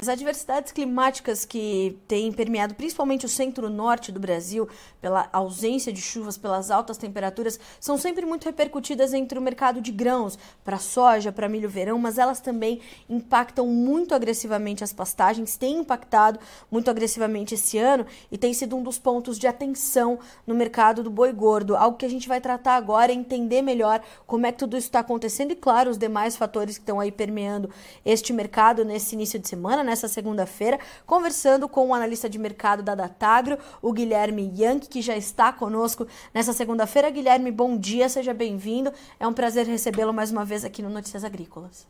[0.00, 4.66] As adversidades climáticas que têm permeado principalmente o centro-norte do Brasil,
[4.98, 9.92] pela ausência de chuvas, pelas altas temperaturas, são sempre muito repercutidas entre o mercado de
[9.92, 15.80] grãos, para soja, para milho verão, mas elas também impactam muito agressivamente as pastagens, têm
[15.80, 16.40] impactado
[16.70, 21.10] muito agressivamente esse ano e tem sido um dos pontos de atenção no mercado do
[21.10, 21.76] boi gordo.
[21.76, 24.86] Algo que a gente vai tratar agora é entender melhor como é que tudo isso
[24.86, 27.68] está acontecendo e, claro, os demais fatores que estão aí permeando
[28.02, 32.94] este mercado nesse início de semana, nessa segunda-feira, conversando com o analista de mercado da
[32.94, 37.10] Datagro, o Guilherme Yankee, que já está conosco nessa segunda-feira.
[37.10, 38.92] Guilherme, bom dia, seja bem-vindo.
[39.18, 41.86] É um prazer recebê-lo mais uma vez aqui no Notícias Agrícolas.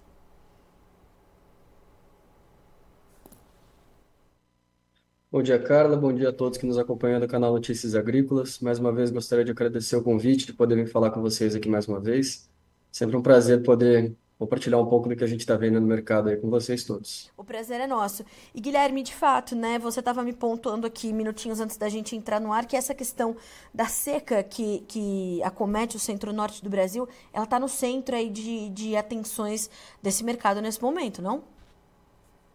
[5.30, 5.96] Bom dia, Carla.
[5.96, 8.58] Bom dia a todos que nos acompanham do canal Notícias Agrícolas.
[8.60, 11.68] Mais uma vez, gostaria de agradecer o convite de poder vir falar com vocês aqui
[11.68, 12.50] mais uma vez.
[12.90, 16.30] Sempre um prazer poder compartilhar um pouco do que a gente está vendo no mercado
[16.30, 17.30] aí com vocês todos.
[17.36, 18.24] O prazer é nosso.
[18.54, 22.40] E Guilherme, de fato, né, você estava me pontuando aqui minutinhos antes da gente entrar
[22.40, 23.36] no ar que essa questão
[23.72, 28.70] da seca que, que acomete o centro-norte do Brasil, ela está no centro aí de,
[28.70, 29.68] de atenções
[30.02, 31.42] desse mercado nesse momento, não?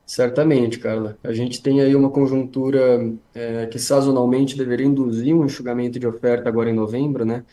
[0.08, 1.20] Certamente, Carla.
[1.24, 6.50] A gente tem aí uma conjuntura é, que sazonalmente deveria induzir um enxugamento de oferta
[6.50, 7.44] agora em novembro, né?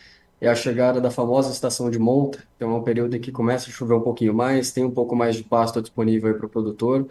[0.43, 3.71] É a chegada da famosa estação de monta, então é um período em que começa
[3.71, 7.07] a chover um pouquinho mais, tem um pouco mais de pasto disponível para o produtor,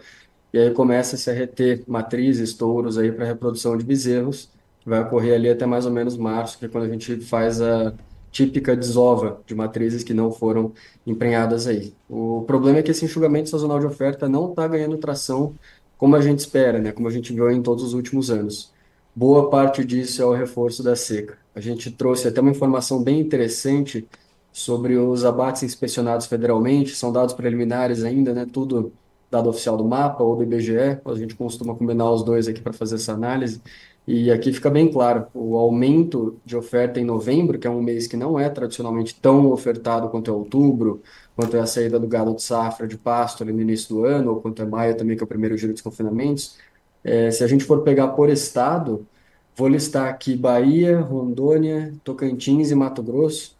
[0.52, 5.00] e aí começa -se a reter matrizes, touros aí para reprodução de bezerros, que vai
[5.00, 7.94] ocorrer ali até mais ou menos março, que é quando a gente faz a
[8.30, 10.72] típica desova de matrizes que não foram
[11.06, 11.94] emprenhadas aí.
[12.08, 15.54] O problema é que esse enxugamento sazonal de oferta não está ganhando tração
[15.96, 16.92] como a gente espera, né?
[16.92, 18.72] Como a gente viu em todos os últimos anos.
[19.14, 21.41] Boa parte disso é o reforço da seca.
[21.54, 24.06] A gente trouxe até uma informação bem interessante
[24.52, 28.46] sobre os abates inspecionados federalmente, são dados preliminares ainda, né?
[28.50, 28.92] Tudo
[29.30, 32.72] dado oficial do mapa ou do IBGE, a gente costuma combinar os dois aqui para
[32.72, 33.62] fazer essa análise.
[34.06, 38.06] E aqui fica bem claro, o aumento de oferta em novembro, que é um mês
[38.06, 41.02] que não é tradicionalmente tão ofertado quanto é outubro,
[41.36, 44.32] quanto é a saída do gado de safra de pasto ali no início do ano,
[44.32, 46.58] ou quanto é maio também, que é o primeiro giro de confinamentos,
[47.04, 49.06] é, se a gente for pegar por estado,
[49.54, 53.54] Vou listar aqui Bahia, Rondônia, Tocantins e Mato Grosso.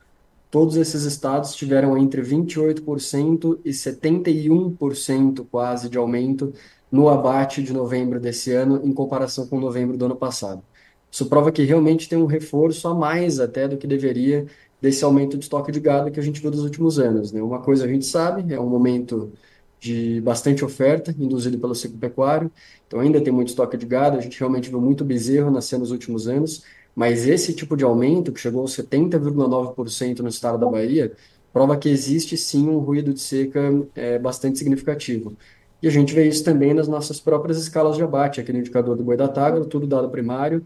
[0.50, 6.52] Todos esses estados tiveram entre 28% e 71% quase de aumento
[6.90, 10.62] no abate de novembro desse ano em comparação com novembro do ano passado.
[11.10, 14.46] Isso prova que realmente tem um reforço a mais até do que deveria
[14.80, 17.32] desse aumento de estoque de gado que a gente viu nos últimos anos.
[17.32, 17.42] Né?
[17.42, 19.32] Uma coisa a gente sabe, é um momento
[19.82, 22.50] de bastante oferta, induzido pelo ciclo pecuário.
[22.86, 25.90] Então ainda tem muito estoque de gado, a gente realmente viu muito bezerro nascer nos
[25.90, 26.62] últimos anos,
[26.94, 31.12] mas esse tipo de aumento, que chegou a 70,9% no estado da Bahia,
[31.52, 33.60] prova que existe sim um ruído de seca
[33.96, 35.36] é, bastante significativo.
[35.82, 38.96] E a gente vê isso também nas nossas próprias escalas de abate, aqui no indicador
[38.96, 40.64] do boi da tagra, tudo dado primário,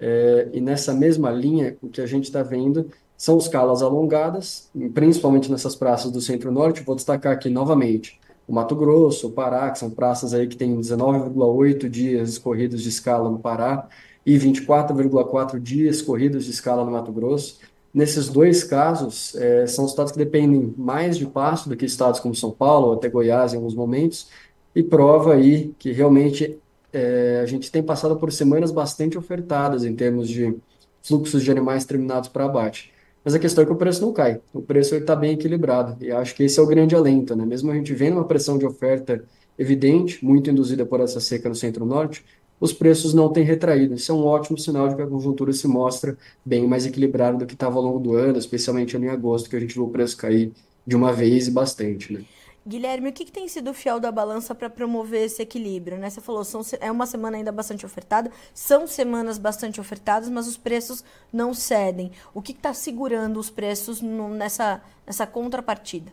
[0.00, 5.50] é, e nessa mesma linha, o que a gente está vendo são escalas alongadas, principalmente
[5.50, 9.90] nessas praças do centro-norte, vou destacar aqui novamente o Mato Grosso, o Pará, que são
[9.90, 13.88] praças aí que têm 19,8 dias corridos de escala no Pará
[14.24, 17.58] e 24,4 dias corridos de escala no Mato Grosso.
[17.92, 22.34] Nesses dois casos, é, são estados que dependem mais de pasto do que estados como
[22.34, 24.28] São Paulo, ou até Goiás em alguns momentos,
[24.74, 26.58] e prova aí que realmente
[26.92, 30.56] é, a gente tem passado por semanas bastante ofertadas em termos de
[31.02, 32.93] fluxos de animais terminados para abate.
[33.24, 34.40] Mas a questão é que o preço não cai.
[34.52, 35.96] O preço está bem equilibrado.
[36.04, 37.46] E acho que esse é o grande alento, né?
[37.46, 39.24] Mesmo a gente vendo uma pressão de oferta
[39.58, 42.24] evidente, muito induzida por essa seca no centro-norte,
[42.60, 43.94] os preços não têm retraído.
[43.94, 47.46] Isso é um ótimo sinal de que a conjuntura se mostra bem mais equilibrada do
[47.46, 50.16] que estava ao longo do ano, especialmente em agosto, que a gente viu o preço
[50.16, 50.52] cair
[50.86, 52.24] de uma vez e bastante, né?
[52.66, 55.98] Guilherme, o que, que, tem sido o fiel da balança para promover esse equilíbrio?
[55.98, 56.08] Né?
[56.08, 60.56] Você falou, são, é uma semana ainda bastante ofertada, são semanas bastante ofertadas, mas os
[60.56, 62.10] preços não cedem.
[62.32, 66.10] O que está segurando os preços no, nessa, nessa contrapartida?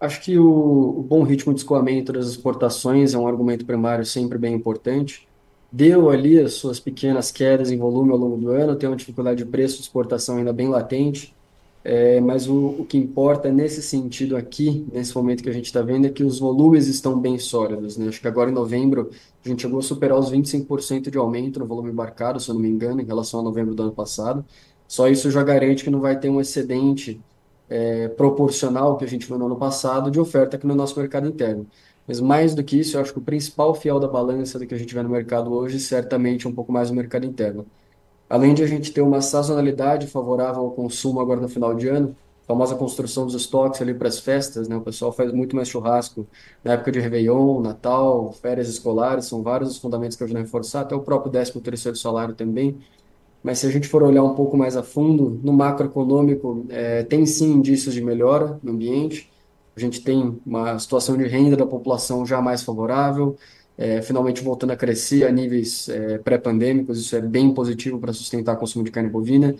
[0.00, 4.36] Acho que o, o, bom ritmo de escoamento das exportações é um argumento primário sempre
[4.36, 5.28] bem importante.
[5.70, 9.44] Deu ali as suas pequenas quedas em volume ao longo do ano, tem uma dificuldade
[9.44, 11.36] de preço de exportação ainda bem latente
[11.90, 15.80] é, mas o, o que importa nesse sentido aqui, nesse momento que a gente está
[15.80, 17.96] vendo, é que os volumes estão bem sólidos.
[17.96, 18.08] Né?
[18.08, 19.10] Acho que agora em novembro
[19.42, 22.60] a gente chegou a superar os 25% de aumento no volume embarcado, se eu não
[22.60, 24.44] me engano, em relação a novembro do ano passado.
[24.86, 27.18] Só isso já garante que não vai ter um excedente
[27.70, 31.26] é, proporcional que a gente viu no ano passado de oferta aqui no nosso mercado
[31.26, 31.66] interno.
[32.06, 34.74] Mas mais do que isso, eu acho que o principal fiel da balança do que
[34.74, 37.66] a gente vê no mercado hoje, certamente é um pouco mais o mercado interno.
[38.28, 42.14] Além de a gente ter uma sazonalidade favorável ao consumo agora no final de ano,
[42.46, 44.76] famosa construção dos estoques ali para as festas, né?
[44.76, 46.26] O pessoal faz muito mais churrasco
[46.64, 50.80] na época de Réveillon, Natal, férias escolares, são vários os fundamentos que ajudam a reforçar,
[50.82, 52.78] até o próprio 13 terceiro salário também.
[53.42, 57.24] Mas se a gente for olhar um pouco mais a fundo, no macroeconômico, é, tem
[57.26, 59.30] sim indícios de melhora no ambiente.
[59.76, 63.36] A gente tem uma situação de renda da população já mais favorável,
[63.78, 68.56] é, finalmente voltando a crescer a níveis é, pré-pandêmicos, isso é bem positivo para sustentar
[68.56, 69.54] o consumo de carne bovina.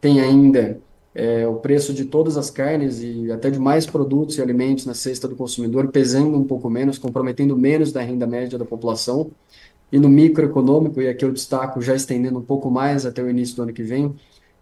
[0.00, 0.80] Tem ainda
[1.14, 4.94] é, o preço de todas as carnes e até de mais produtos e alimentos na
[4.94, 9.30] cesta do consumidor pesando um pouco menos, comprometendo menos da renda média da população.
[9.90, 13.56] E no microeconômico, e aqui eu destaco já estendendo um pouco mais até o início
[13.56, 14.14] do ano que vem,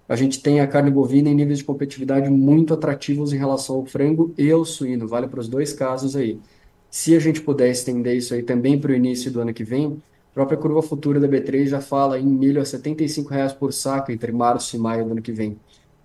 [0.09, 3.87] a gente tem a carne bovina em níveis de competitividade muito atrativos em relação ao
[3.87, 6.41] frango e ao suíno, vale para os dois casos aí.
[6.95, 10.01] Se a gente puder estender isso aí também para o início do ano que vem,
[10.31, 14.13] a própria curva futura da B3 já fala em milho a 75 reais por saco
[14.13, 15.59] entre março e maio do ano que vem.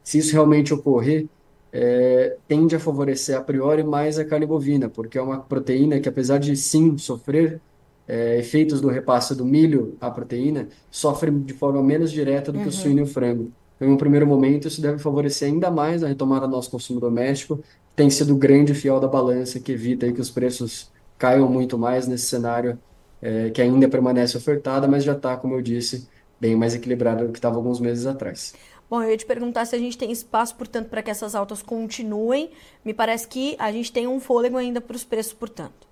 [0.04, 1.28] Se isso realmente ocorrer,
[1.72, 6.10] é, tende a favorecer a priori mais a carne bovina, porque é uma proteína que,
[6.10, 7.62] apesar de sim sofrer
[8.08, 12.64] é, efeitos do repasse do milho à proteína, sofre de forma menos direta do que
[12.64, 12.72] o uhum.
[12.72, 13.52] suíno e o frango.
[13.76, 17.00] Então, em um primeiro momento, isso deve favorecer ainda mais a retomada do nosso consumo
[17.00, 17.64] doméstico,
[18.00, 21.78] tem sido o grande fiel da balança que evita aí que os preços caiam muito
[21.78, 22.80] mais nesse cenário
[23.22, 26.08] é, que ainda permanece ofertada, mas já está, como eu disse,
[26.40, 28.54] bem mais equilibrado do que estava alguns meses atrás.
[28.90, 31.62] Bom, eu ia te perguntar se a gente tem espaço, portanto, para que essas altas
[31.62, 32.52] continuem.
[32.86, 35.90] Me parece que a gente tem um fôlego ainda para os preços, portanto.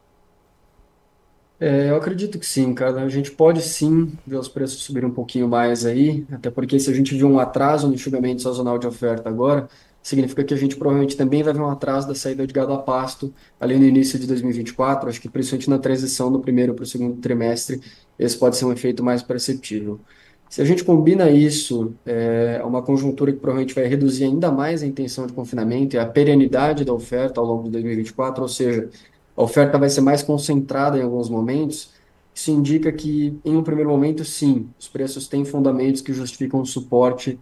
[1.60, 3.02] É, eu acredito que sim, cara.
[3.02, 6.90] A gente pode sim ver os preços subirem um pouquinho mais aí, até porque se
[6.90, 9.68] a gente viu um atraso no enxugamento sazonal de oferta agora,
[10.08, 12.78] significa que a gente provavelmente também vai ver um atraso da saída de gado a
[12.78, 15.10] pasto ali no início de 2024.
[15.10, 17.82] Acho que principalmente na transição do primeiro para o segundo trimestre,
[18.18, 20.00] esse pode ser um efeito mais perceptível.
[20.50, 24.88] Se a gente combina isso é, uma conjuntura que provavelmente vai reduzir ainda mais a
[24.88, 28.90] intenção de confinamento e a perenidade da oferta ao longo de 2024, ou seja,
[29.36, 31.92] a oferta vai ser mais concentrada em alguns momentos,
[32.34, 36.66] isso indica que, em um primeiro momento, sim, os preços têm fundamentos que justificam um
[36.66, 37.38] suporte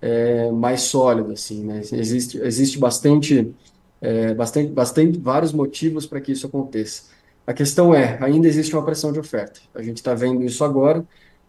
[0.00, 1.80] é, mais sólido, assim, né?
[1.92, 3.54] Existe, existe bastante,
[4.00, 7.04] é, bastante, bastante, vários motivos para que isso aconteça.
[7.46, 9.60] A questão é, ainda existe uma pressão de oferta.
[9.74, 11.04] A gente está vendo isso agora.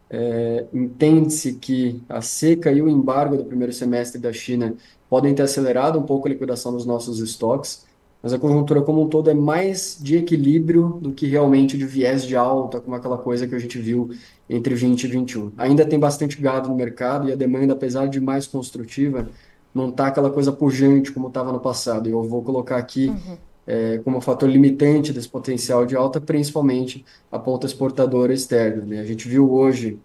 [0.10, 4.76] É, Entende-se que a seca e o embargo do primeiro semestre da China
[5.10, 7.86] podem ter acelerado um pouco a liquidação dos nossos estoques
[8.22, 12.24] mas a conjuntura como um todo é mais de equilíbrio do que realmente de viés
[12.24, 14.12] de alta, como aquela coisa que a gente viu
[14.48, 15.52] entre 20 e 21.
[15.58, 19.28] Ainda tem bastante gado no mercado e a demanda, apesar de mais construtiva,
[19.74, 22.08] não está aquela coisa pujante como estava no passado.
[22.10, 23.38] Eu vou colocar aqui uhum.
[23.66, 28.86] é, como fator limitante desse potencial de alta, principalmente a ponta exportadora externa.
[28.86, 29.00] Né?
[29.00, 29.98] A gente viu hoje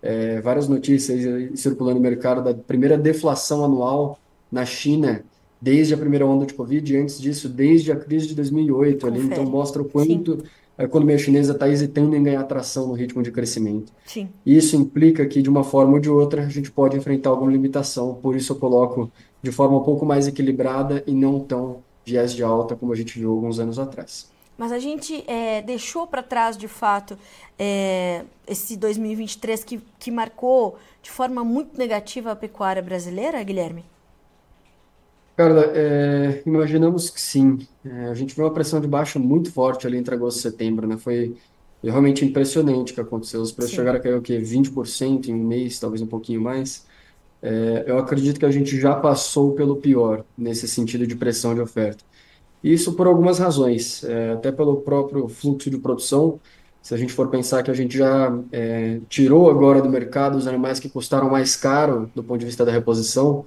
[0.00, 4.18] é, várias notícias circulando no mercado da primeira deflação anual
[4.52, 5.24] na China
[5.64, 9.46] desde a primeira onda de Covid, antes disso, desde a crise de 2008 ali, então
[9.46, 10.42] mostra o quanto Sim.
[10.76, 13.90] a economia chinesa está hesitando em ganhar atração no ritmo de crescimento.
[14.04, 14.28] Sim.
[14.44, 18.14] Isso implica que, de uma forma ou de outra, a gente pode enfrentar alguma limitação,
[18.14, 19.10] por isso eu coloco
[19.42, 23.18] de forma um pouco mais equilibrada e não tão viés de alta como a gente
[23.18, 24.30] viu alguns anos atrás.
[24.58, 27.18] Mas a gente é, deixou para trás, de fato,
[27.58, 33.93] é, esse 2023 que, que marcou de forma muito negativa a pecuária brasileira, Guilherme?
[35.36, 37.58] Cara, é, imaginamos que sim.
[37.84, 40.86] É, a gente viu uma pressão de baixa muito forte ali entre agosto e setembro,
[40.86, 40.96] né?
[40.96, 41.36] Foi
[41.82, 43.40] realmente impressionante o que aconteceu.
[43.40, 43.78] Os preços Sim.
[43.78, 44.38] chegaram a cair o quê?
[44.38, 46.86] 20% em um mês, talvez um pouquinho mais.
[47.42, 51.60] É, eu acredito que a gente já passou pelo pior nesse sentido de pressão de
[51.60, 52.04] oferta.
[52.62, 56.40] Isso por algumas razões, é, até pelo próprio fluxo de produção.
[56.80, 60.46] Se a gente for pensar que a gente já é, tirou agora do mercado os
[60.46, 63.44] animais que custaram mais caro do ponto de vista da reposição,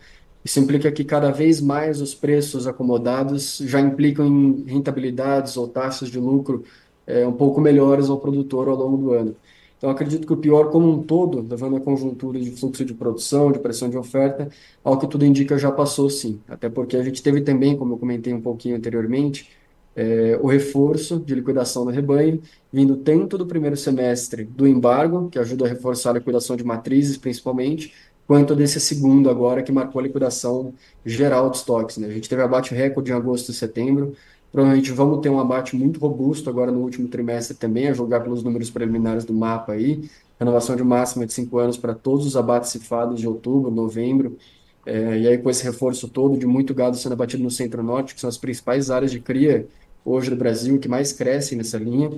[0.47, 6.09] isso implica que cada vez mais os preços acomodados já implicam em rentabilidades ou taxas
[6.09, 6.63] de lucro
[7.05, 9.35] é, um pouco melhores ao produtor ao longo do ano.
[9.77, 13.51] Então, acredito que o pior como um todo, levando a conjuntura de fluxo de produção,
[13.51, 14.49] de pressão de oferta,
[14.81, 16.39] ao que tudo indica já passou sim.
[16.47, 19.49] Até porque a gente teve também, como eu comentei um pouquinho anteriormente,
[19.97, 25.39] é, o reforço de liquidação do rebanho, vindo tanto do primeiro semestre do embargo, que
[25.39, 27.93] ajuda a reforçar a liquidação de matrizes principalmente,
[28.27, 30.73] quanto desse segundo agora, que marcou a liquidação
[31.05, 31.97] geral de estoques.
[31.97, 32.07] Né?
[32.07, 34.13] A gente teve abate recorde em agosto e setembro,
[34.51, 38.43] provavelmente vamos ter um abate muito robusto agora no último trimestre também, a julgar pelos
[38.43, 42.69] números preliminares do mapa aí, renovação de máxima de cinco anos para todos os abates
[42.69, 44.37] cifados de outubro, novembro,
[44.85, 48.21] é, e aí com esse reforço todo de muito gado sendo abatido no centro-norte, que
[48.21, 49.67] são as principais áreas de cria
[50.03, 52.09] hoje do Brasil, que mais crescem nessa linha,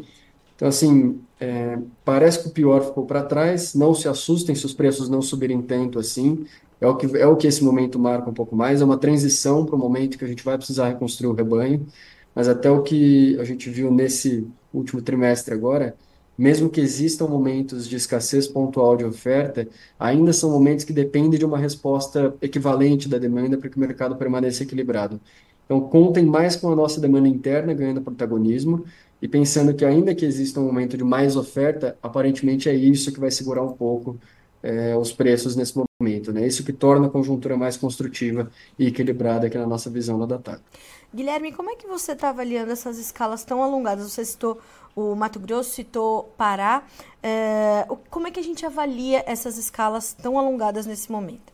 [0.59, 3.73] então, assim, é, parece que o pior ficou para trás.
[3.73, 6.45] Não se assustem se os preços não subirem tanto assim.
[6.81, 9.65] É o que, é o que esse momento marca um pouco mais, é uma transição
[9.65, 11.85] para o momento que a gente vai precisar reconstruir o rebanho,
[12.35, 15.95] mas até o que a gente viu nesse último trimestre agora,
[16.37, 19.65] mesmo que existam momentos de escassez pontual de oferta,
[19.97, 24.17] ainda são momentos que dependem de uma resposta equivalente da demanda para que o mercado
[24.17, 25.21] permaneça equilibrado.
[25.65, 28.85] Então, contem mais com a nossa demanda interna ganhando protagonismo
[29.21, 33.19] e pensando que ainda que exista um momento de mais oferta, aparentemente é isso que
[33.19, 34.17] vai segurar um pouco
[34.63, 36.45] é, os preços nesse momento, né?
[36.45, 40.61] Isso que torna a conjuntura mais construtiva e equilibrada aqui na nossa visão da Datac.
[41.13, 44.11] Guilherme, como é que você está avaliando essas escalas tão alongadas?
[44.11, 44.59] Você citou
[44.95, 46.83] o Mato Grosso, citou Pará.
[47.23, 51.51] É, como é que a gente avalia essas escalas tão alongadas nesse momento?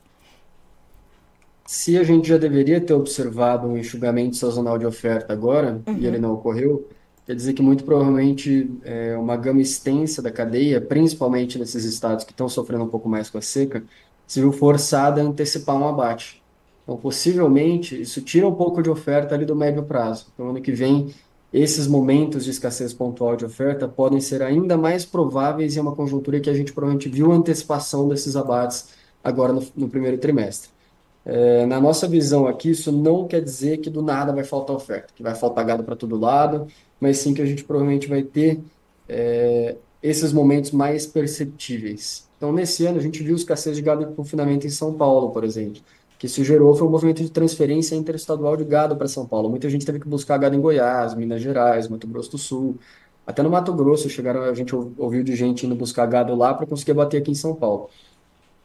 [1.66, 5.98] Se a gente já deveria ter observado um enxugamento sazonal de oferta agora, uhum.
[5.98, 6.88] e ele não ocorreu,
[7.26, 12.32] quer dizer que muito provavelmente é, uma gama extensa da cadeia, principalmente nesses estados que
[12.32, 13.84] estão sofrendo um pouco mais com a seca,
[14.28, 16.42] se viu forçada a antecipar um abate.
[16.84, 20.28] Então, possivelmente, isso tira um pouco de oferta ali do médio prazo.
[20.34, 21.14] Então, ano que vem,
[21.52, 26.40] esses momentos de escassez pontual de oferta podem ser ainda mais prováveis em uma conjuntura
[26.40, 28.90] que a gente provavelmente viu antecipação desses abates
[29.24, 30.75] agora no, no primeiro trimestre.
[31.26, 35.14] É, na nossa visão aqui, isso não quer dizer que do nada vai faltar oferta,
[35.16, 36.68] que vai faltar gado para todo lado,
[37.00, 38.62] mas sim que a gente provavelmente vai ter
[39.10, 42.28] é, esses momentos mais perceptíveis.
[42.38, 45.44] Então, nesse ano, a gente viu escassez de gado em confinamento em São Paulo, por
[45.44, 45.82] exemplo
[46.18, 49.50] que isso gerou foi um movimento de transferência interestadual de gado para São Paulo.
[49.50, 52.78] Muita gente teve que buscar gado em Goiás, Minas Gerais, Mato Grosso do Sul.
[53.28, 56.66] Até no Mato Grosso chegaram, a gente ouviu de gente indo buscar gado lá para
[56.66, 57.90] conseguir bater aqui em São Paulo.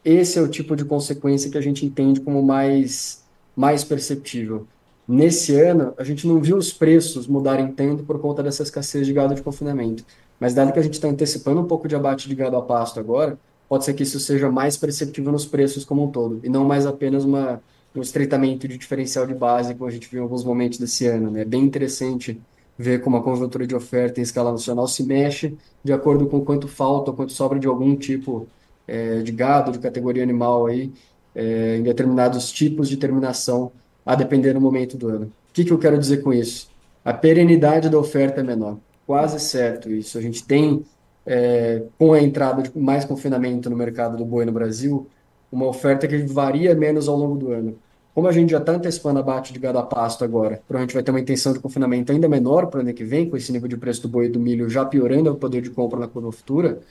[0.03, 3.23] Esse é o tipo de consequência que a gente entende como mais,
[3.55, 4.67] mais perceptível.
[5.07, 9.13] Nesse ano, a gente não viu os preços mudarem tanto por conta dessa escassez de
[9.13, 10.03] gado de confinamento.
[10.39, 12.99] Mas dado que a gente está antecipando um pouco de abate de gado a pasto
[12.99, 13.37] agora,
[13.69, 16.85] pode ser que isso seja mais perceptível nos preços como um todo, e não mais
[16.85, 17.61] apenas uma,
[17.95, 21.29] um estreitamento de diferencial de base, como a gente viu em alguns momentos desse ano.
[21.29, 21.41] Né?
[21.41, 22.41] É bem interessante
[22.77, 26.67] ver como a conjuntura de oferta em escala nacional se mexe de acordo com quanto
[26.67, 28.47] falta, quanto sobra de algum tipo
[28.91, 30.91] é, de gado, de categoria animal aí,
[31.33, 33.71] é, em determinados tipos de terminação,
[34.05, 35.25] a depender do momento do ano.
[35.27, 36.69] O que, que eu quero dizer com isso?
[37.05, 38.77] A perenidade da oferta é menor.
[39.07, 40.17] Quase certo isso.
[40.17, 40.83] A gente tem
[41.25, 45.07] é, com a entrada de mais confinamento no mercado do boi no Brasil,
[45.49, 47.77] uma oferta que varia menos ao longo do ano.
[48.13, 51.11] Como a gente já está antecipando abate de gado a pasto agora, provavelmente vai ter
[51.11, 53.77] uma intenção de confinamento ainda menor para o ano que vem, com esse nível de
[53.77, 56.81] preço do boi e do milho já piorando o poder de compra na curva futura,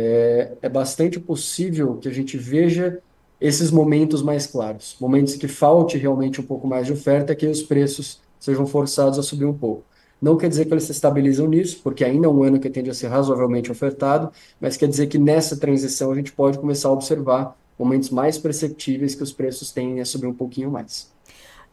[0.00, 3.00] é, é bastante possível que a gente veja
[3.40, 7.62] esses momentos mais claros, momentos que falte realmente um pouco mais de oferta, que os
[7.62, 9.82] preços sejam forçados a subir um pouco.
[10.22, 12.90] Não quer dizer que eles se estabilizam nisso, porque ainda é um ano que tende
[12.90, 16.92] a ser razoavelmente ofertado, mas quer dizer que nessa transição a gente pode começar a
[16.92, 21.12] observar momentos mais perceptíveis que os preços tendem a subir um pouquinho mais.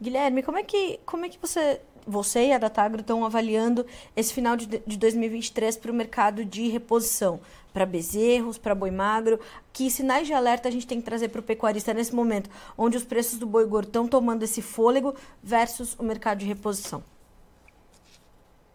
[0.01, 3.85] Guilherme, como é que, como é que você, você e a Datagro estão avaliando
[4.15, 7.39] esse final de, de 2023 para o mercado de reposição?
[7.73, 9.39] Para bezerros, para boi magro?
[9.73, 12.97] Que sinais de alerta a gente tem que trazer para o pecuarista nesse momento, onde
[12.97, 17.03] os preços do boi gordo estão tomando esse fôlego versus o mercado de reposição?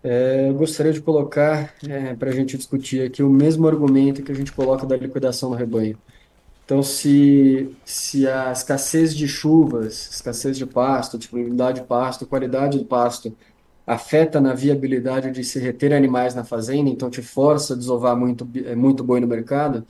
[0.02, 4.32] É, eu gostaria de colocar é, para a gente discutir aqui o mesmo argumento que
[4.32, 5.98] a gente coloca da liquidação no rebanho.
[6.70, 12.84] Então, se, se a escassez de chuvas, escassez de pasto, disponibilidade de pasto, qualidade do
[12.84, 13.36] pasto
[13.84, 18.48] afeta na viabilidade de se reter animais na fazenda, então te força a desovar muito,
[18.64, 19.84] é, muito boi no mercado,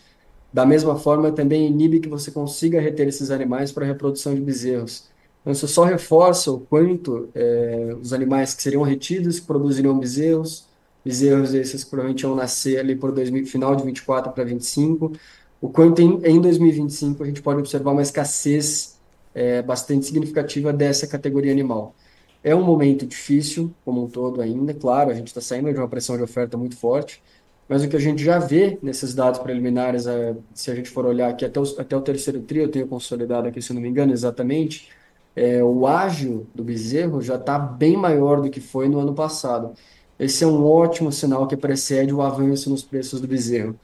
[0.50, 4.40] da mesma forma também inibe que você consiga reter esses animais para a reprodução de
[4.40, 5.10] bezerros.
[5.42, 10.66] Então, isso só reforça o quanto é, os animais que seriam retidos, produziriam bezerros,
[11.04, 15.12] bezerros esses que provavelmente iam nascer ali por 2000, final de 24 para 25,
[15.60, 18.98] o quanto em, em 2025 a gente pode observar uma escassez
[19.34, 21.94] é, bastante significativa dessa categoria animal.
[22.42, 25.88] É um momento difícil, como um todo ainda, claro, a gente está saindo de uma
[25.88, 27.22] pressão de oferta muito forte,
[27.68, 31.06] mas o que a gente já vê nesses dados preliminares, é, se a gente for
[31.06, 33.88] olhar aqui até o, até o terceiro trio, eu tenho consolidado aqui, se não me
[33.88, 34.88] engano, exatamente,
[35.36, 39.74] é, o ágio do bezerro já está bem maior do que foi no ano passado.
[40.18, 43.78] Esse é um ótimo sinal que precede o avanço nos preços do bezerro.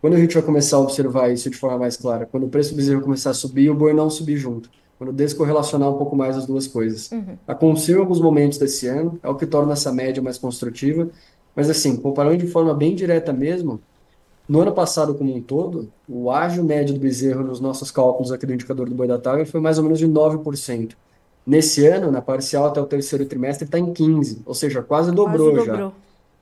[0.00, 2.26] Quando a gente vai começar a observar isso de forma mais clara?
[2.26, 4.70] Quando o preço do bezerro começar a subir, o boi não subir junto.
[4.98, 7.10] Quando descorrelacionar um pouco mais as duas coisas.
[7.10, 7.36] Uhum.
[7.46, 11.08] Aconteceu em alguns momentos desse ano, é o que torna essa média mais construtiva.
[11.54, 13.80] Mas assim, comparando de forma bem direta mesmo,
[14.48, 18.46] no ano passado como um todo, o ágio médio do bezerro nos nossos cálculos aqui
[18.46, 20.92] do indicador do boi da Tiger foi mais ou menos de 9%.
[21.46, 25.52] Nesse ano, na parcial até o terceiro trimestre, está em 15%, ou seja, quase dobrou,
[25.52, 25.88] quase dobrou.
[25.90, 25.92] já.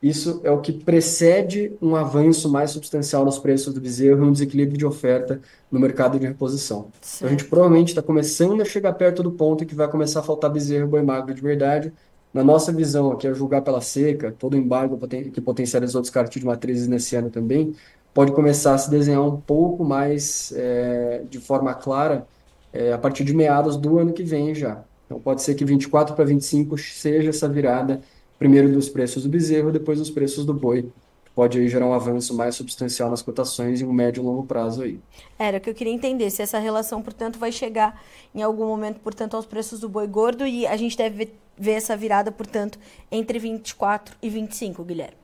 [0.02, 4.32] Isso é o que precede um avanço mais substancial nos preços do bezerro e um
[4.32, 5.40] desequilíbrio de oferta
[5.70, 6.90] no mercado de reposição.
[7.16, 10.20] Então, a gente provavelmente está começando a chegar perto do ponto em que vai começar
[10.20, 11.92] a faltar bezerro e boi magro de verdade.
[12.32, 14.98] Na nossa visão aqui, a julgar pela seca, todo o embargo
[15.32, 17.74] que potencializou o descarte de matrizes nesse ano também,
[18.14, 22.26] pode começar a se desenhar um pouco mais eh, de forma clara
[22.72, 24.84] eh, a partir de meados do ano que vem já.
[25.06, 28.00] Então, pode ser que 24 para 25 seja essa virada
[28.38, 30.92] primeiro dos preços do bezerro, depois dos preços do boi.
[31.34, 34.82] Pode aí gerar um avanço mais substancial nas cotações em um médio e longo prazo
[34.82, 35.02] aí.
[35.38, 38.02] Era o que eu queria entender, se essa relação, portanto, vai chegar
[38.34, 41.96] em algum momento, portanto, aos preços do boi gordo e a gente deve ver, essa
[41.96, 42.78] virada, portanto,
[43.10, 45.16] entre 24 e 25, Guilherme.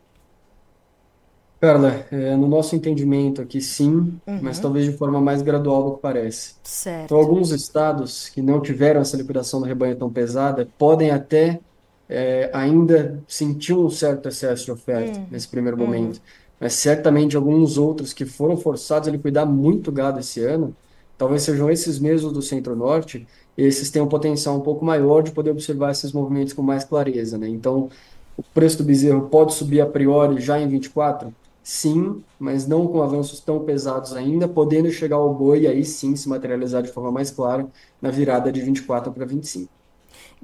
[1.60, 4.62] Carla, é, no nosso entendimento aqui, sim, mas Uhum.
[4.62, 6.56] talvez de forma mais gradual do que parece.
[7.04, 7.18] Então, Certo.
[7.18, 11.62] alguns estados que não tiveram essa liquidação do rebanho tão pesada podem até
[12.08, 15.78] é, ainda sentir um certo excesso de oferta nesse primeiro Uhum.
[15.78, 16.20] momento,
[16.60, 20.76] mas certamente alguns outros que foram forçados a liquidar muito gado esse ano,
[21.16, 25.50] talvez sejam esses mesmos do Centro-Norte, esses têm um potencial um pouco maior de poder
[25.50, 27.48] observar esses movimentos com mais clareza, né?
[27.48, 27.88] Então,
[28.36, 31.34] o preço do bezerro pode subir a priori já em 24?
[31.62, 36.14] Sim, mas não com avanços tão pesados ainda, podendo chegar ao boi e aí sim
[36.16, 37.70] se materializar de forma mais clara
[38.00, 39.72] na virada de 24 para 25.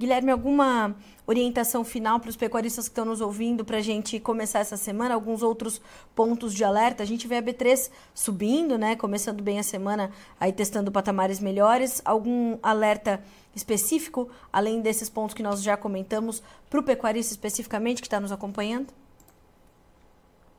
[0.01, 4.61] Guilherme, alguma orientação final para os pecuaristas que estão nos ouvindo para a gente começar
[4.61, 5.15] essa semana?
[5.15, 5.79] Alguns outros
[6.15, 7.03] pontos de alerta?
[7.03, 8.97] A gente vê a B3 subindo, né?
[8.97, 12.01] Começando bem a semana, aí testando patamares melhores.
[12.03, 13.23] Algum alerta
[13.55, 18.33] específico, além desses pontos que nós já comentamos, para o pecuarista especificamente que está nos
[18.33, 18.95] acompanhando?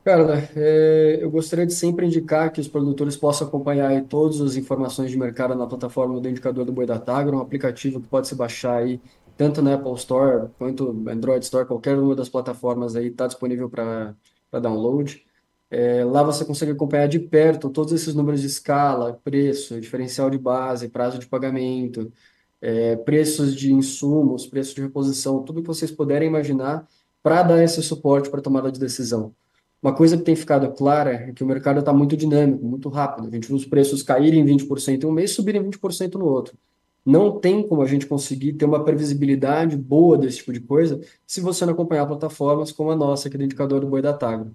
[0.04, 5.12] Carla, é, eu gostaria de sempre indicar que os produtores possam acompanhar todas as informações
[5.12, 8.34] de mercado na plataforma do Indicador do Boi da Tagra, um aplicativo que pode se
[8.34, 9.00] baixar aí
[9.36, 14.14] tanto na Apple Store quanto Android Store, qualquer uma das plataformas aí está disponível para
[14.60, 15.24] download.
[15.70, 20.36] É, lá você consegue acompanhar de perto todos esses números de escala, preço, diferencial de
[20.38, 22.12] base, prazo de pagamento,
[22.60, 26.86] é, preços de insumos, preço de reposição, tudo que vocês puderem imaginar
[27.22, 29.34] para dar esse suporte para tomada de decisão.
[29.82, 33.26] Uma coisa que tem ficado clara é que o mercado está muito dinâmico, muito rápido.
[33.28, 36.56] A gente viu os preços caírem 20% em um mês e subirem 20% no outro.
[37.04, 41.40] Não tem como a gente conseguir ter uma previsibilidade boa desse tipo de coisa se
[41.40, 44.52] você não acompanhar plataformas como a nossa, aqui do Indicador do Boi da Tagra.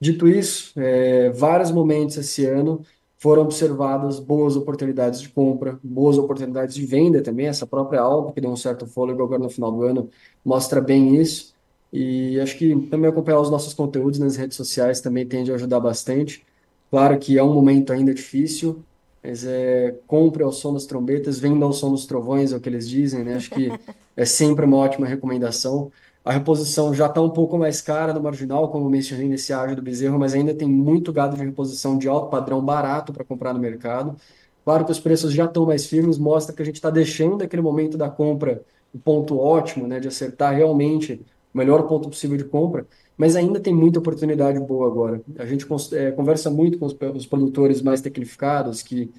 [0.00, 2.82] Dito isso, é, vários momentos esse ano
[3.18, 7.46] foram observadas boas oportunidades de compra, boas oportunidades de venda também.
[7.46, 10.10] Essa própria alta, que deu um certo fôlego agora no final do ano,
[10.44, 11.54] mostra bem isso.
[11.92, 15.80] E acho que também acompanhar os nossos conteúdos nas redes sociais também tende a ajudar
[15.80, 16.44] bastante.
[16.90, 18.84] Claro que é um momento ainda difícil,
[19.26, 22.68] mas é, compre ao som das trombetas, venda ao som dos trovões, é o que
[22.68, 23.34] eles dizem, né?
[23.34, 23.68] Acho que
[24.16, 25.90] é sempre uma ótima recomendação.
[26.24, 29.74] A reposição já está um pouco mais cara no marginal, como eu mencionei nesse ágio
[29.74, 33.52] do bezerro, mas ainda tem muito gado de reposição de alto padrão barato para comprar
[33.52, 34.16] no mercado.
[34.64, 37.62] Claro que os preços já estão mais firmes, mostra que a gente está deixando aquele
[37.62, 38.62] momento da compra
[38.94, 41.20] o ponto ótimo, né, de acertar realmente
[41.52, 45.22] o melhor ponto possível de compra, mas ainda tem muita oportunidade boa agora.
[45.38, 49.12] A gente eh, conversa muito com os, os produtores mais tecnificados, que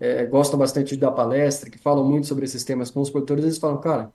[0.00, 3.44] eh, gostam bastante de dar palestra, que falam muito sobre esses temas com os produtores,
[3.44, 4.12] eles falam, cara,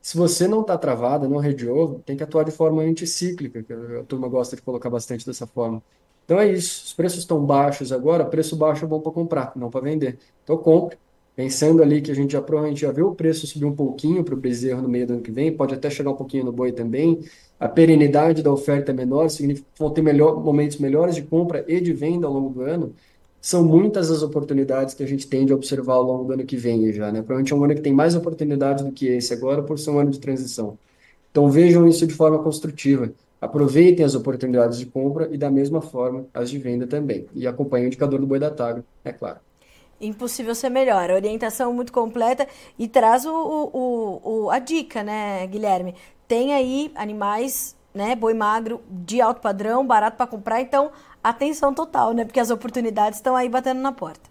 [0.00, 4.04] se você não está travada, não redeou, tem que atuar de forma anticíclica, que a
[4.04, 5.82] turma gosta de colocar bastante dessa forma.
[6.24, 9.70] Então é isso, os preços estão baixos agora, preço baixo é bom para comprar, não
[9.70, 10.18] para vender.
[10.42, 10.98] Então compre,
[11.36, 14.34] pensando ali que a gente já provavelmente já viu o preço subir um pouquinho para
[14.34, 16.72] o bezerro no meio do ano que vem, pode até chegar um pouquinho no boi
[16.72, 17.20] também.
[17.62, 21.64] A perenidade da oferta é menor, significa que vão ter melhor, momentos melhores de compra
[21.68, 22.92] e de venda ao longo do ano.
[23.40, 26.56] São muitas as oportunidades que a gente tende a observar ao longo do ano que
[26.56, 27.20] vem já, né?
[27.20, 29.98] Provavelmente é um ano que tem mais oportunidades do que esse agora, por ser um
[30.00, 30.78] ano de transição.
[31.30, 33.12] Então vejam isso de forma construtiva.
[33.40, 37.28] Aproveitem as oportunidades de compra e, da mesma forma, as de venda também.
[37.34, 39.40] E acompanhem o indicador do boi da tagra, é claro.
[40.00, 41.10] Impossível ser melhor.
[41.10, 42.46] A orientação muito completa
[42.78, 45.94] e traz o, o, o- a dica, né, Guilherme?
[46.32, 50.90] Tem aí animais, né, boi magro de alto padrão, barato para comprar, então
[51.22, 52.24] atenção total, né?
[52.24, 54.30] Porque as oportunidades estão aí batendo na porta.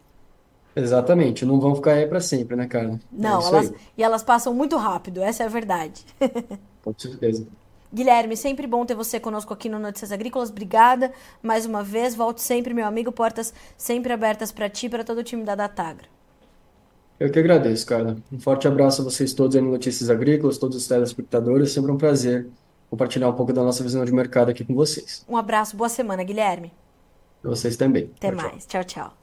[0.76, 2.94] Exatamente, não vão ficar aí para sempre, né, cara?
[2.94, 6.04] É Não, isso elas e elas passam muito rápido, essa é a verdade.
[6.84, 7.46] com certeza.
[7.94, 10.50] Guilherme, sempre bom ter você conosco aqui no Notícias Agrícolas.
[10.50, 12.16] Obrigada mais uma vez.
[12.16, 13.12] Volte sempre, meu amigo.
[13.12, 16.08] Portas sempre abertas para ti e para todo o time da Datagra.
[17.22, 18.18] Eu que agradeço, cara.
[18.34, 21.72] Um forte abraço a vocês todos aí no Notícias Agrícolas, todos os telespectadores.
[21.72, 22.50] Sempre um prazer
[22.90, 25.24] compartilhar um pouco da nossa visão de mercado aqui com vocês.
[25.30, 26.74] Um abraço, boa semana, Guilherme.
[27.40, 28.10] Pra vocês também.
[28.18, 28.66] Até Tchau, mais.
[28.66, 29.14] Tchau, tchau.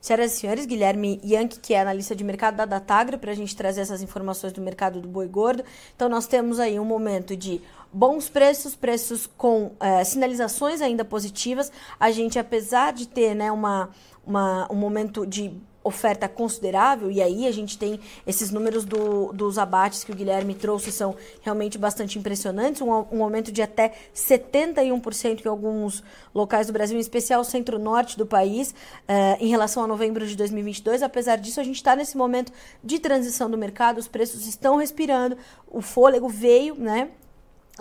[0.00, 3.56] Senhoras e senhores, Guilherme Yankee, que é analista de mercado da Datagro, para a gente
[3.56, 5.64] trazer essas informações do mercado do boi gordo.
[5.96, 7.60] Então, nós temos aí um momento de
[7.92, 11.72] bons preços, preços com é, sinalizações ainda positivas.
[11.98, 13.90] A gente, apesar de ter né, uma,
[14.24, 15.52] uma, um momento de
[15.84, 20.54] oferta considerável, e aí a gente tem esses números do, dos abates que o Guilherme
[20.54, 26.02] trouxe, são realmente bastante impressionantes, um, um aumento de até 71% em alguns
[26.34, 30.34] locais do Brasil, em especial o centro-norte do país, uh, em relação a novembro de
[30.34, 31.02] 2022.
[31.02, 32.50] Apesar disso, a gente está nesse momento
[32.82, 35.36] de transição do mercado, os preços estão respirando,
[35.68, 37.10] o fôlego veio, né?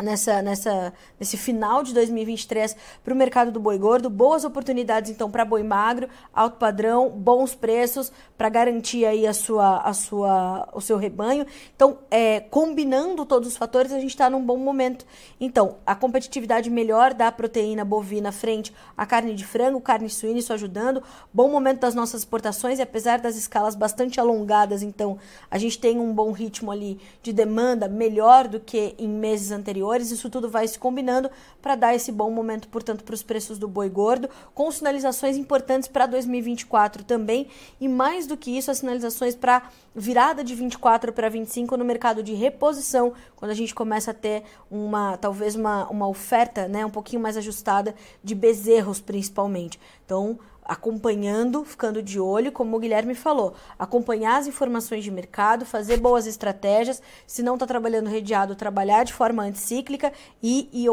[0.02, 4.10] Nessa, nessa, nesse final de 2023 para o mercado do boi gordo.
[4.10, 9.82] Boas oportunidades, então, para boi magro, alto padrão, bons preços para garantir aí a sua,
[9.82, 11.46] a sua, o seu rebanho.
[11.76, 15.06] Então, é, combinando todos os fatores, a gente está num bom momento.
[15.40, 20.54] Então, a competitividade melhor da proteína bovina frente à carne de frango, carne suína, isso
[20.54, 21.04] ajudando.
[21.32, 25.20] Bom momento das nossas exportações, e apesar das escalas bastante alongadas, então,
[25.52, 29.83] a gente tem um bom ritmo ali de demanda melhor do que em meses anteriores
[29.84, 31.30] anteriores, isso tudo vai se combinando
[31.62, 35.88] para dar esse bom momento, portanto, para os preços do boi gordo, com sinalizações importantes
[35.88, 37.48] para 2024 também,
[37.80, 42.24] e mais do que isso, as sinalizações para virada de 24 para 25 no mercado
[42.24, 46.90] de reposição, quando a gente começa a ter uma, talvez uma, uma oferta, né, um
[46.90, 47.94] pouquinho mais ajustada
[48.24, 49.80] de bezerros principalmente.
[50.06, 55.98] Então, acompanhando, ficando de olho, como o Guilherme falou, acompanhar as informações de mercado, fazer
[55.98, 60.86] boas estratégias, se não está trabalhando redeado, trabalhar de forma anticíclica e, e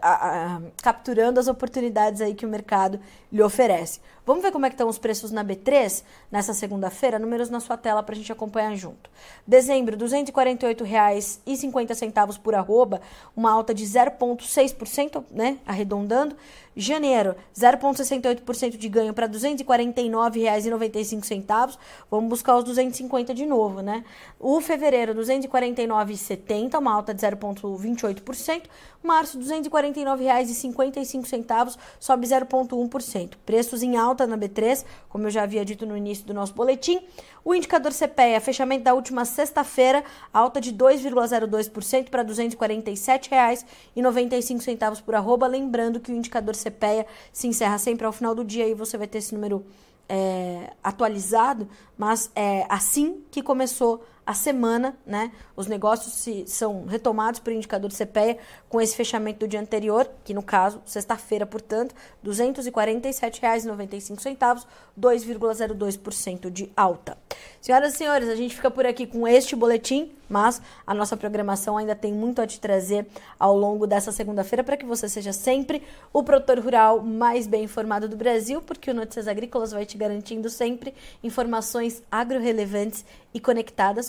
[0.00, 2.98] a, capturando as oportunidades aí que o mercado
[3.30, 4.00] lhe oferece.
[4.24, 7.18] Vamos ver como é que estão os preços na B3 nessa segunda-feira?
[7.18, 9.10] Números na sua tela para a gente acompanhar junto.
[9.44, 13.00] Dezembro, R$ 248,50 por arroba,
[13.34, 15.58] uma alta de 0,6%, né?
[15.66, 16.36] Arredondando.
[16.74, 21.76] Janeiro, 0,68% de ganho para R$ 249,95.
[22.10, 24.02] Vamos buscar os 250 de novo, né?
[24.40, 28.62] O fevereiro, R$ 249,70, uma alta de 0,28%.
[29.02, 33.32] Março, R$ 249,55, sobe 0,1%.
[33.44, 37.02] Preços em alta na B3, como eu já havia dito no início do nosso boletim.
[37.44, 45.48] O indicador CPEA, fechamento da última sexta-feira, alta de 2,02% para R$ 247,95 por arroba.
[45.48, 49.08] Lembrando que o indicador CPEA se encerra sempre ao final do dia e você vai
[49.08, 49.66] ter esse número
[50.08, 55.32] é, atualizado, mas é assim que começou a semana, né?
[55.56, 60.32] Os negócios se, são retomados por indicador CPEA com esse fechamento do dia anterior, que
[60.32, 61.92] no caso, sexta-feira, portanto,
[62.24, 64.64] R$ 247,95,
[64.98, 67.18] 2,02% de alta.
[67.60, 71.76] Senhoras e senhores, a gente fica por aqui com este boletim, mas a nossa programação
[71.76, 73.06] ainda tem muito a te trazer
[73.38, 75.82] ao longo dessa segunda-feira para que você seja sempre
[76.12, 80.48] o produtor rural mais bem informado do Brasil, porque o Notícias Agrícolas vai te garantindo
[80.48, 83.04] sempre informações agro-relevantes
[83.34, 84.08] e conectadas.